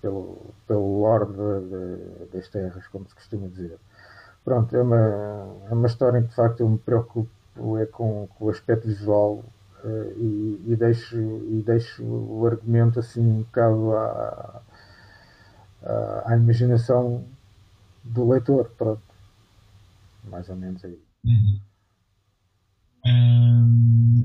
pelo, 0.00 0.54
pelo 0.66 1.00
lord 1.00 1.32
de, 1.32 2.26
de, 2.26 2.32
das 2.32 2.48
terras, 2.48 2.86
como 2.88 3.08
se 3.08 3.14
costuma 3.14 3.48
dizer. 3.48 3.78
Pronto, 4.44 4.76
é 4.76 4.82
uma, 4.82 4.96
é 5.70 5.72
uma 5.72 5.86
história 5.86 6.18
em 6.18 6.22
que 6.22 6.28
de 6.28 6.34
facto 6.34 6.60
eu 6.60 6.68
me 6.68 6.78
preocupo 6.78 7.30
é 7.78 7.86
com, 7.86 8.26
com 8.26 8.44
o 8.44 8.50
aspecto 8.50 8.86
visual 8.86 9.42
uh, 9.82 10.12
e, 10.18 10.62
e, 10.66 10.76
deixo, 10.76 11.16
e 11.16 11.62
deixo 11.64 12.04
o 12.04 12.46
argumento 12.46 12.98
assim 12.98 13.20
um 13.20 13.42
bocado 13.42 13.96
à, 13.96 14.62
à, 15.82 16.32
à 16.32 16.36
imaginação 16.36 17.24
do 18.02 18.28
leitor. 18.28 18.70
Pronto. 18.76 19.02
Mais 20.24 20.48
ou 20.50 20.56
menos 20.56 20.84
aí. 20.84 20.98
Uhum. 21.24 21.60
Hum, 23.06 24.24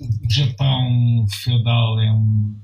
o 0.00 0.30
Japão 0.30 1.26
feudal 1.42 2.00
é 2.00 2.10
um, 2.12 2.58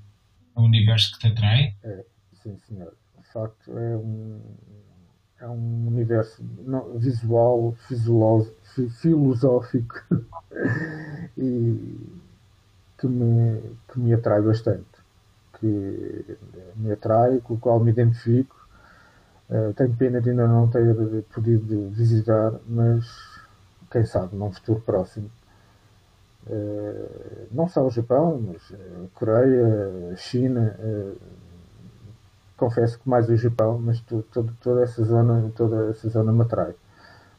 é 0.57 0.61
um 0.61 0.65
universo 0.65 1.13
que 1.13 1.21
te 1.21 1.27
atrai? 1.29 1.75
É, 1.83 2.05
sim, 2.43 2.59
senhor. 2.67 2.95
De 3.19 3.33
facto, 3.33 3.79
é 3.79 3.97
um 3.97 4.41
é 5.41 5.49
um 5.49 5.89
universo 5.89 6.43
visual, 6.97 7.75
filosófico 9.01 10.03
e 11.37 11.99
que 12.99 13.07
me, 13.07 13.61
que 13.89 13.99
me 13.99 14.13
atrai 14.13 14.43
bastante, 14.43 14.85
que 15.59 16.37
me 16.77 16.93
atrai, 16.93 17.41
com 17.41 17.55
o 17.55 17.59
qual 17.59 17.81
me 17.81 17.91
identifico. 17.91 18.57
Uh, 19.49 19.73
tenho 19.75 19.97
pena 19.97 20.21
de 20.21 20.31
ainda 20.31 20.47
não 20.47 20.69
ter 20.69 20.95
podido 21.35 21.89
visitar, 21.91 22.53
mas 22.69 23.05
quem 23.91 24.05
sabe, 24.05 24.37
num 24.37 24.53
futuro 24.53 24.81
próximo. 24.81 25.31
Uh, 26.47 27.49
não 27.51 27.67
só 27.67 27.87
o 27.87 27.91
Japão, 27.91 28.41
mas 28.41 28.71
uh, 28.71 29.11
Coreia, 29.15 30.15
China, 30.17 30.77
uh, 30.79 31.17
confesso 32.61 32.99
que 32.99 33.09
mais 33.09 33.29
o 33.31 33.37
Japão, 33.37 33.79
mas 33.79 34.01
toda 34.61 34.83
essa 34.83 35.03
zona, 35.03 35.51
toda 35.57 35.91
essa 35.91 36.09
zona 36.11 36.31
me 36.31 36.43
atrai. 36.43 36.75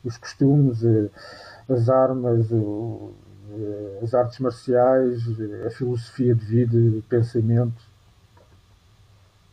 Os 0.03 0.17
costumes, 0.17 0.83
as 1.69 1.89
armas, 1.89 2.51
o, 2.51 3.13
as 4.01 4.15
artes 4.15 4.39
marciais, 4.39 5.21
a 5.67 5.69
filosofia 5.69 6.33
de 6.33 6.43
vida, 6.43 6.75
o 6.75 7.03
pensamento. 7.03 7.83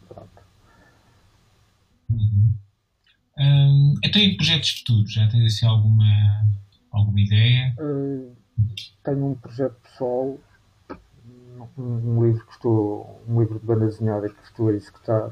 Pronto. 0.09 0.43
Uhum. 2.11 2.55
Hum, 3.39 3.95
então, 4.03 4.37
projetos 4.37 4.71
futuros, 4.71 5.13
já 5.13 5.29
tens 5.29 5.55
assim 5.55 5.67
alguma, 5.67 6.07
alguma 6.91 7.21
ideia? 7.21 7.75
Uh, 7.79 8.35
tenho 9.05 9.27
um 9.27 9.35
projeto 9.35 9.77
pessoal, 9.83 10.39
um, 11.77 11.83
um, 11.85 12.27
livro 12.27 12.45
que 12.47 12.53
estou, 12.53 13.23
um 13.29 13.39
livro 13.39 13.61
de 13.61 13.67
banda 13.67 13.85
desenhada 13.85 14.31
que 14.31 14.43
estou 14.43 14.69
a 14.69 14.73
executar 14.73 15.31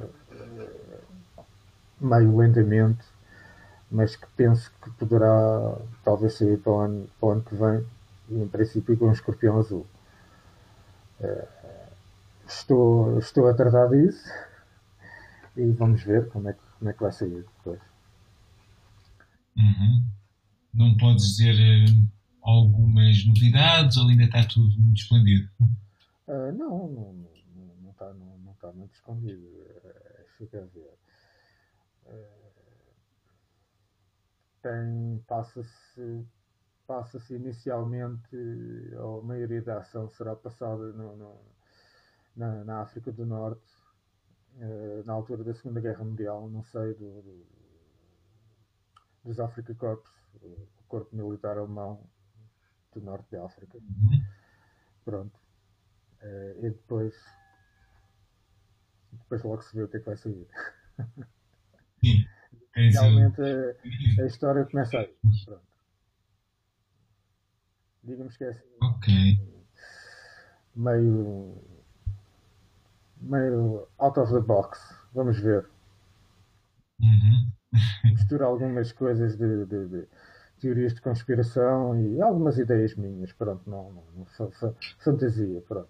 meio 2.00 2.36
lentamente, 2.36 3.04
mas 3.90 4.16
que 4.16 4.26
penso 4.36 4.70
que 4.82 4.90
poderá 4.92 5.78
talvez 6.04 6.34
sair 6.34 6.58
para 6.58 6.72
o 6.72 6.78
ano, 6.78 7.08
para 7.18 7.28
o 7.28 7.32
ano 7.32 7.42
que 7.42 7.54
vem, 7.54 7.86
e 8.28 8.42
em 8.42 8.48
princípio 8.48 8.96
com 8.96 9.06
um 9.08 9.12
escorpião 9.12 9.58
azul. 9.58 9.86
Uh, 11.20 11.46
estou, 12.46 13.18
estou 13.18 13.48
a 13.48 13.54
tratar 13.54 13.88
disso 13.88 14.28
e 15.56 15.70
vamos 15.72 16.02
ver 16.02 16.28
como 16.28 16.48
é 16.48 16.52
que, 16.52 16.60
como 16.78 16.90
é 16.90 16.92
que 16.92 17.00
vai 17.00 17.12
sair 17.12 17.44
depois. 17.56 17.80
Uhum. 19.56 20.04
Não 20.74 20.96
podes 20.98 21.36
dizer 21.36 21.54
uh, 21.54 22.08
algumas 22.42 23.24
novidades 23.24 23.96
ou 23.96 24.08
ainda 24.08 24.24
está 24.24 24.44
tudo 24.44 24.78
muito 24.78 24.98
escondido? 24.98 25.48
Uh, 26.28 26.52
não, 26.52 26.88
não, 26.88 27.12
não, 27.12 27.74
não, 27.82 27.90
está, 27.90 28.12
não, 28.12 28.38
não 28.44 28.52
está 28.52 28.72
muito 28.72 28.94
escondido. 28.94 29.40
Uh, 29.40 30.24
fica 30.36 30.58
a 30.58 30.66
ver. 30.74 30.94
Passa-se 35.26 36.26
passa-se 36.86 37.34
inicialmente, 37.34 38.36
ou 38.96 39.20
a 39.20 39.22
maioria 39.22 39.62
da 39.62 39.78
ação 39.78 40.08
será 40.08 40.36
passada 40.36 40.92
no, 40.92 41.16
no, 41.16 41.40
na, 42.36 42.64
na, 42.64 42.80
África 42.80 43.10
do 43.10 43.26
Norte, 43.26 43.72
na 45.04 45.12
altura 45.12 45.42
da 45.42 45.52
Segunda 45.52 45.80
Guerra 45.80 46.04
Mundial, 46.04 46.48
não 46.48 46.62
sei 46.62 46.94
do, 46.94 47.22
do 47.22 47.46
dos 49.26 49.40
Africa 49.40 49.74
Corps, 49.74 50.08
o 50.42 50.68
corpo 50.86 51.14
militar 51.14 51.58
alemão 51.58 52.08
do 52.92 53.00
norte 53.00 53.28
da 53.32 53.44
África. 53.44 53.76
Uhum. 53.78 54.24
Pronto. 55.04 55.38
Uh, 56.22 56.64
e 56.64 56.70
depois. 56.70 57.14
Depois 59.12 59.42
logo 59.42 59.62
se 59.62 59.74
vê 59.74 59.82
o 59.82 59.88
que 59.88 59.96
é 59.96 60.00
que 60.00 60.06
vai 60.06 60.16
sair. 60.16 60.48
Realmente 62.76 63.40
a, 63.40 64.22
a, 64.22 64.26
história 64.26 64.64
começa 64.66 64.98
aí. 64.98 65.14
Pronto. 65.44 65.62
Digamos 68.04 68.36
que 68.36 68.44
é 68.44 68.50
assim. 68.50 68.68
Ok. 68.82 69.14
Meio. 70.76 71.62
Meio 73.20 73.88
out 73.98 74.20
of 74.20 74.32
the 74.32 74.40
box. 74.40 74.78
Vamos 75.14 75.40
ver. 75.40 75.68
Uhum 77.00 77.56
mistura 78.04 78.44
algumas 78.44 78.92
coisas 78.92 79.36
de, 79.36 79.66
de, 79.66 79.86
de, 79.88 80.08
teorias 80.60 80.94
de 80.94 81.00
conspiração 81.00 81.98
e 82.00 82.20
algumas 82.20 82.58
ideias 82.58 82.94
minhas, 82.94 83.32
pronto, 83.32 83.68
não, 83.68 83.92
não, 83.92 84.04
não 84.16 84.26
fantasia, 84.98 85.62
pronto. 85.62 85.88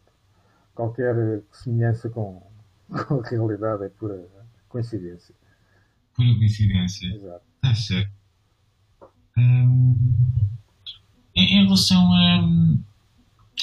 Qualquer 0.74 1.42
semelhança 1.52 2.10
com, 2.10 2.42
com 3.08 3.20
a 3.20 3.28
realidade 3.28 3.84
é 3.84 3.88
pura 3.88 4.26
coincidência. 4.68 5.34
Pura 6.16 6.34
coincidência. 6.34 7.06
Exato. 7.06 7.44
Está 7.56 7.74
certo. 7.74 8.12
Hum, 9.36 9.96
em, 11.34 11.58
em, 11.58 11.64
relação 11.64 12.12
a, 12.12 12.40
hum, 12.42 12.82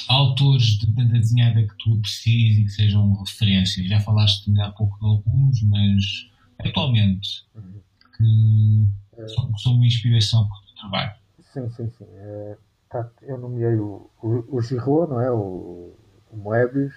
autores 0.07 0.77
de 0.77 0.87
banda 0.87 1.13
desenhada 1.13 1.63
que 1.63 1.75
tu 1.79 1.95
aprecies 1.95 2.59
e 2.59 2.63
que 2.65 2.69
sejam 2.69 3.13
referências, 3.23 3.87
já 3.87 3.99
falaste 3.99 4.49
há 4.59 4.71
pouco 4.71 4.99
de 4.99 5.05
alguns, 5.05 5.61
mas 5.63 6.29
atualmente, 6.59 7.43
uhum 7.55 7.81
que 8.17 9.27
são, 9.57 9.73
uma 9.73 9.85
inspiração 9.85 10.47
para 10.47 10.57
o 10.57 10.61
teu 10.61 10.75
trabalho. 10.75 11.11
Sim, 11.53 11.69
sim, 11.69 11.89
sim. 11.97 12.05
É, 12.09 12.57
tá, 12.89 13.09
eu 13.21 13.37
nomeei 13.37 13.75
o, 13.75 14.09
o, 14.21 14.57
o 14.57 14.61
Giro, 14.61 15.07
não 15.07 15.21
é? 15.21 15.31
O, 15.31 15.93
o 16.31 16.37
Moebius. 16.37 16.93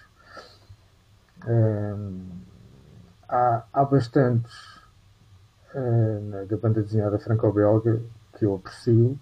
É, 1.47 1.95
há, 3.29 3.65
há 3.73 3.85
bastantes 3.85 4.53
é, 4.53 4.76
da 6.49 6.57
banda 6.57 6.83
desenhada 6.83 7.19
franco-belga 7.19 8.01
que 8.39 8.45
eu 8.45 8.55
aprecio. 8.55 9.19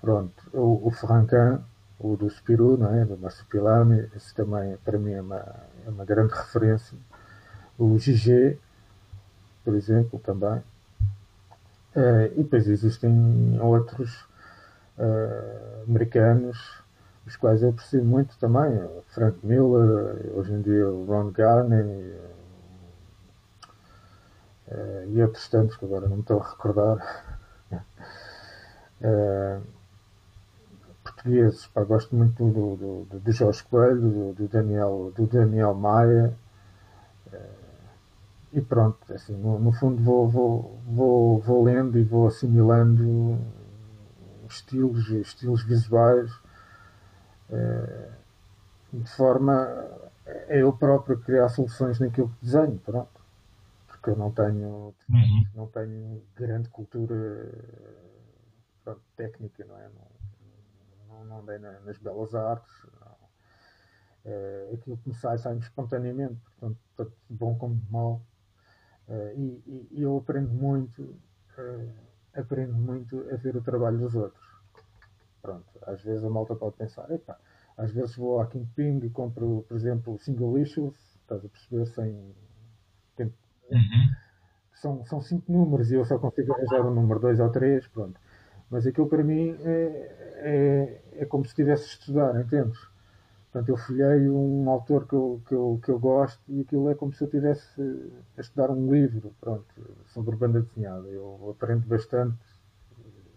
Pronto, 0.00 0.32
o, 0.52 0.88
o 0.88 0.92
o 1.98 2.16
do 2.16 2.28
Spirou, 2.28 2.76
não 2.76 2.94
é? 2.94 3.04
Do 3.04 3.16
Marsupilami, 3.16 4.08
esse 4.14 4.34
também 4.34 4.76
para 4.84 4.98
mim 4.98 5.12
é 5.12 5.20
uma, 5.20 5.44
é 5.86 5.88
uma 5.88 6.04
grande 6.04 6.34
referência. 6.34 6.96
O 7.78 7.98
Gigi, 7.98 8.58
por 9.64 9.74
exemplo, 9.74 10.18
também. 10.18 10.62
Uh, 11.96 12.26
e 12.34 12.42
depois 12.42 12.68
existem 12.68 13.58
outros 13.60 14.26
uh, 14.98 15.84
americanos, 15.88 16.82
os 17.26 17.36
quais 17.36 17.62
eu 17.62 17.70
aprecio 17.70 18.04
muito 18.04 18.36
também, 18.38 18.78
Frank 19.08 19.38
Miller, 19.42 20.30
hoje 20.34 20.52
em 20.52 20.60
dia 20.60 20.88
o 20.88 21.04
Ron 21.04 21.30
Garney 21.30 22.12
uh, 24.68 25.08
e 25.08 25.22
outros 25.22 25.48
tantos 25.48 25.76
que 25.76 25.84
agora 25.84 26.08
não 26.08 26.16
me 26.16 26.22
estou 26.22 26.40
a 26.40 26.48
recordar. 26.48 27.40
portugueses, 31.02 31.66
pá, 31.66 31.84
gosto 31.84 32.16
muito 32.16 32.42
do, 32.42 33.04
do, 33.04 33.20
do 33.20 33.32
Jorge 33.32 33.62
Coelho, 33.64 34.00
do, 34.00 34.32
do, 34.32 34.48
Daniel, 34.48 35.12
do 35.14 35.26
Daniel 35.26 35.74
Maia 35.74 36.34
e 38.50 38.60
pronto, 38.60 39.12
assim, 39.12 39.34
no, 39.36 39.58
no 39.58 39.72
fundo 39.72 40.02
vou, 40.02 40.28
vou, 40.28 40.80
vou, 40.86 41.40
vou 41.40 41.64
lendo 41.64 41.98
e 41.98 42.04
vou 42.04 42.28
assimilando 42.28 43.36
estilos, 44.48 45.10
estilos 45.10 45.62
visuais 45.64 46.30
de 48.92 49.10
forma 49.16 49.52
a 50.26 50.54
eu 50.54 50.72
próprio 50.72 51.18
criar 51.18 51.48
soluções 51.48 51.98
naquilo 51.98 52.28
que 52.28 52.46
desenho, 52.46 52.80
pronto. 52.84 53.13
Porque 54.04 54.10
eu 54.10 54.16
não 54.16 54.30
tenho, 54.32 54.94
uhum. 55.08 55.44
não 55.54 55.66
tenho 55.68 56.22
grande 56.36 56.68
cultura 56.68 57.50
pronto, 58.84 59.00
técnica, 59.16 59.64
não 59.64 59.78
é? 59.78 59.88
Não, 59.88 61.08
não, 61.08 61.24
não 61.24 61.38
andei 61.38 61.58
nas 61.58 61.96
belas 61.96 62.34
artes. 62.34 62.70
Não. 63.00 63.16
É, 64.26 64.70
aquilo 64.74 64.98
que 64.98 65.08
me 65.08 65.14
sai, 65.14 65.38
sai 65.38 65.56
espontaneamente, 65.56 66.38
portanto, 66.38 66.78
tanto 66.94 67.16
bom 67.30 67.56
como 67.56 67.80
mal. 67.90 68.20
Uh, 69.08 69.38
e, 69.38 69.88
e, 69.90 70.02
eu 70.02 70.18
aprendo 70.18 70.52
muito, 70.52 71.02
uh, 71.02 71.94
aprendo 72.34 72.74
muito 72.74 73.26
a 73.32 73.36
ver 73.36 73.56
o 73.56 73.62
trabalho 73.62 73.98
dos 73.98 74.14
outros. 74.14 74.44
Pronto, 75.40 75.66
às 75.86 76.02
vezes 76.02 76.22
a 76.22 76.28
malta 76.28 76.54
pode 76.54 76.76
pensar, 76.76 77.10
epá, 77.10 77.38
às 77.76 77.90
vezes 77.90 78.16
vou 78.16 78.38
à 78.38 78.46
Kingping 78.46 78.98
e 79.02 79.08
compro, 79.08 79.64
por 79.66 79.76
exemplo, 79.78 80.18
single 80.18 80.58
issues, 80.58 80.94
estás 81.22 81.42
a 81.42 81.48
perceber, 81.48 81.86
sem. 81.86 82.34
Uhum. 83.70 84.14
São, 84.74 85.04
são 85.06 85.20
cinco 85.20 85.50
números 85.52 85.90
e 85.90 85.94
eu 85.94 86.04
só 86.04 86.18
consigo 86.18 86.52
arranjar 86.54 86.86
um 86.86 86.94
número, 86.94 87.20
dois 87.20 87.40
ou 87.40 87.50
três, 87.50 87.86
pronto. 87.88 88.20
Mas 88.70 88.86
aquilo 88.86 89.08
para 89.08 89.24
mim 89.24 89.56
é, 89.62 91.02
é, 91.16 91.22
é 91.22 91.26
como 91.26 91.44
se 91.44 91.50
estivesse 91.50 91.84
a 91.84 91.88
estudar, 91.88 92.40
entendes? 92.40 92.78
Portanto, 93.52 93.68
eu 93.70 93.76
folhei 93.76 94.28
um 94.30 94.68
autor 94.70 95.06
que 95.08 95.14
eu, 95.14 95.42
que, 95.48 95.54
eu, 95.54 95.80
que 95.84 95.90
eu 95.90 95.98
gosto 95.98 96.40
e 96.48 96.62
aquilo 96.62 96.90
é 96.90 96.94
como 96.94 97.12
se 97.14 97.22
eu 97.22 97.26
estivesse 97.26 97.80
a 98.36 98.40
estudar 98.40 98.70
um 98.70 98.92
livro 98.92 99.34
pronto, 99.40 99.66
sobre 100.08 100.36
banda 100.36 100.62
desenhada. 100.62 101.08
Eu 101.08 101.50
aprendo 101.50 101.86
bastante, 101.86 102.36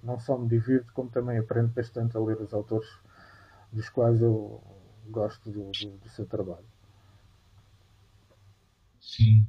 não 0.04 0.20
só 0.20 0.38
me 0.38 0.48
divirto, 0.48 0.92
como 0.94 1.10
também 1.10 1.38
aprendo 1.38 1.70
bastante 1.74 2.18
a 2.18 2.20
ler 2.20 2.42
os 2.42 2.52
autores 2.54 2.90
dos 3.72 3.90
quais 3.90 4.22
eu 4.22 4.62
gosto 5.10 5.52
do, 5.52 5.72
do, 5.72 5.98
do 5.98 6.10
seu 6.10 6.26
trabalho. 6.26 6.66
Sim. 9.00 9.48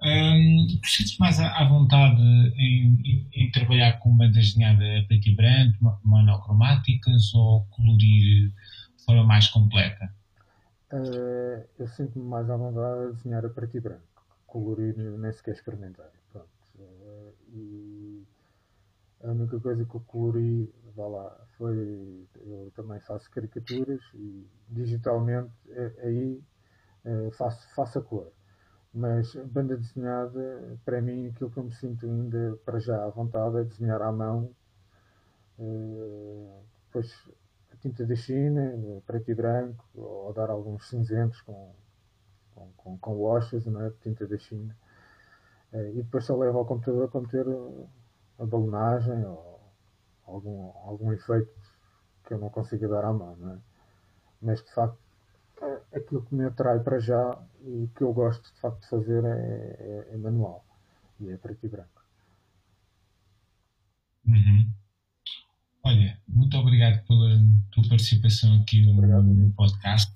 Tu 0.00 0.88
sentes 0.88 1.18
mais 1.18 1.40
à, 1.40 1.64
vontade 1.64 2.20
em, 2.20 3.00
em, 3.04 3.28
em, 3.32 3.50
trabalhar 3.50 3.98
com 3.98 4.16
banda 4.16 4.32
desenhada 4.32 4.84
preto 5.08 5.28
e 5.28 5.34
branco, 5.34 6.00
monocromáticas 6.04 7.34
ou 7.34 7.64
colorir 7.70 8.52
forma 9.04 9.24
mais 9.24 9.48
completa? 9.48 10.12
Uh, 10.92 11.66
eu 11.78 11.88
sinto-me 11.88 12.24
mais 12.24 12.48
à 12.48 12.56
vontade 12.56 13.08
a 13.08 13.10
desenhar 13.10 13.44
a 13.44 13.48
preto 13.48 13.76
e 13.76 13.80
branco. 13.80 14.02
Colorir 14.46 14.96
nem 14.96 15.32
sequer 15.32 15.54
experimentar. 15.54 16.10
Pronto. 16.32 16.48
Uh, 16.78 17.34
e 17.52 18.24
a 19.24 19.30
única 19.32 19.58
coisa 19.58 19.84
que 19.84 19.94
eu 19.94 20.00
colori 20.00 20.72
vá 20.94 21.08
lá, 21.08 21.36
foi, 21.56 22.26
eu 22.36 22.72
também 22.74 23.00
faço 23.00 23.28
caricaturas 23.30 24.00
e 24.14 24.46
digitalmente 24.68 25.50
aí 26.02 26.40
faço, 27.32 27.74
faço 27.74 27.98
a 27.98 28.02
cor. 28.02 28.32
Mas 28.92 29.34
banda 29.46 29.76
desenhada, 29.76 30.78
para 30.84 31.00
mim, 31.00 31.28
aquilo 31.28 31.50
que 31.50 31.58
eu 31.58 31.64
me 31.64 31.72
sinto 31.72 32.06
ainda 32.06 32.58
para 32.64 32.78
já 32.78 33.04
à 33.04 33.08
vontade 33.10 33.58
é 33.58 33.64
desenhar 33.64 34.00
à 34.02 34.10
mão. 34.10 34.50
depois 36.86 37.28
a 37.72 37.76
tinta 37.76 38.06
da 38.06 38.16
China, 38.16 38.72
preto 39.06 39.30
e 39.30 39.34
branco, 39.34 39.84
ou 39.94 40.32
dar 40.32 40.50
alguns 40.50 40.88
cinzentos 40.88 41.40
com, 41.42 41.74
com, 42.54 42.72
com, 42.76 42.98
com 42.98 43.14
washes, 43.16 43.66
não 43.66 43.82
é? 43.82 43.90
tinta 44.02 44.26
da 44.26 44.38
China. 44.38 44.76
e 45.72 46.02
depois 46.02 46.24
só 46.24 46.36
levo 46.36 46.58
ao 46.58 46.66
computador 46.66 47.08
para 47.10 47.20
meter 47.20 47.46
a 48.38 48.46
balonagem 48.46 49.24
ou 49.26 49.60
algum, 50.26 50.72
algum 50.84 51.12
efeito 51.12 51.52
que 52.24 52.34
eu 52.34 52.38
não 52.38 52.50
consiga 52.50 52.88
dar 52.88 53.04
à 53.04 53.12
mão, 53.12 53.36
não 53.36 53.52
é? 53.54 53.58
Mas 54.40 54.62
de 54.62 54.72
facto 54.72 54.98
aquilo 55.98 56.22
que 56.22 56.34
me 56.34 56.44
atrai 56.44 56.80
para 56.80 56.98
já 56.98 57.38
e 57.64 57.88
que 57.94 58.02
eu 58.02 58.12
gosto 58.12 58.52
de 58.52 58.60
facto 58.60 58.80
de 58.80 58.88
fazer 58.88 59.24
é, 59.24 60.08
é, 60.08 60.14
é 60.14 60.16
manual 60.16 60.64
e 61.20 61.30
é 61.30 61.36
preto 61.36 61.66
e 61.66 61.68
branco. 61.68 62.02
Uhum. 64.26 64.70
Olha, 65.84 66.18
muito 66.26 66.56
obrigado 66.56 67.04
pela 67.06 67.38
tua 67.70 67.88
participação 67.88 68.60
aqui 68.60 68.84
no, 68.84 68.94
no 68.94 69.50
podcast. 69.52 70.12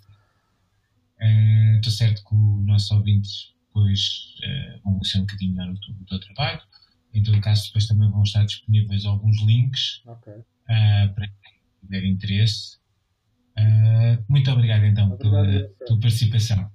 Uh, 1.20 1.76
estou 1.76 1.92
certo 1.92 2.24
que 2.24 2.34
os 2.34 2.66
nossos 2.66 2.90
ouvintes 2.90 3.54
depois 3.66 4.36
uh, 4.44 4.80
vão 4.82 4.94
conhecer 4.94 5.18
um 5.18 5.22
bocadinho 5.22 5.54
melhor 5.54 5.72
o 5.72 5.80
teu, 5.80 5.94
o 5.94 6.04
teu 6.04 6.20
trabalho 6.20 6.62
em 7.14 7.22
todo 7.22 7.40
caso, 7.40 7.66
depois 7.66 7.86
também 7.86 8.10
vão 8.10 8.22
estar 8.22 8.44
disponíveis 8.44 9.04
alguns 9.04 9.40
links 9.42 10.02
okay. 10.06 10.34
uh, 10.34 11.14
para 11.14 11.28
quem 11.28 11.52
tiver 11.80 12.04
interesse. 12.04 12.78
Uh, 13.58 14.24
muito 14.28 14.50
obrigado 14.50 14.84
então 14.84 15.16
obrigado, 15.16 15.18
pela 15.18 15.68
tua 15.86 16.00
participação. 16.00 16.70